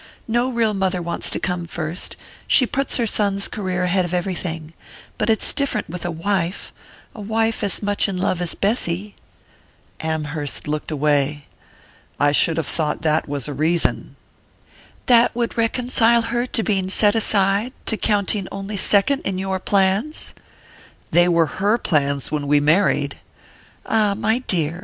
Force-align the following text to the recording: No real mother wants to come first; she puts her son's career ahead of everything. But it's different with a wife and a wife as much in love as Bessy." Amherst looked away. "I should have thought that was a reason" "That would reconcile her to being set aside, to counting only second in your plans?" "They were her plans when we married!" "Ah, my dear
No 0.27 0.49
real 0.49 0.73
mother 0.73 0.99
wants 0.99 1.29
to 1.29 1.39
come 1.39 1.67
first; 1.67 2.15
she 2.47 2.65
puts 2.65 2.97
her 2.97 3.05
son's 3.05 3.47
career 3.47 3.83
ahead 3.83 4.03
of 4.03 4.15
everything. 4.15 4.73
But 5.19 5.29
it's 5.29 5.53
different 5.53 5.89
with 5.91 6.05
a 6.05 6.09
wife 6.09 6.73
and 7.13 7.21
a 7.23 7.29
wife 7.29 7.63
as 7.63 7.83
much 7.83 8.09
in 8.09 8.17
love 8.17 8.41
as 8.41 8.55
Bessy." 8.55 9.13
Amherst 9.99 10.67
looked 10.67 10.89
away. 10.89 11.45
"I 12.19 12.31
should 12.31 12.57
have 12.57 12.65
thought 12.65 13.03
that 13.03 13.27
was 13.29 13.47
a 13.47 13.53
reason" 13.53 14.15
"That 15.13 15.35
would 15.35 15.55
reconcile 15.55 16.23
her 16.33 16.47
to 16.47 16.63
being 16.63 16.89
set 16.89 17.13
aside, 17.13 17.71
to 17.85 17.95
counting 17.95 18.47
only 18.51 18.77
second 18.77 19.19
in 19.21 19.37
your 19.37 19.59
plans?" 19.59 20.33
"They 21.11 21.27
were 21.29 21.59
her 21.61 21.77
plans 21.77 22.31
when 22.31 22.47
we 22.47 22.59
married!" 22.59 23.19
"Ah, 23.85 24.15
my 24.15 24.39
dear 24.39 24.79